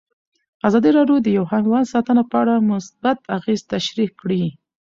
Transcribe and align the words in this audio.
ازادي 0.67 0.89
راډیو 0.97 1.17
د 1.25 1.27
حیوان 1.55 1.83
ساتنه 1.93 2.23
په 2.31 2.35
اړه 2.41 2.55
مثبت 2.71 3.17
اغېزې 3.37 3.65
تشریح 3.73 4.09
کړي. 4.21 4.43